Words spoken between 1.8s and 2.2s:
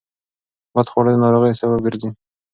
ګرځي.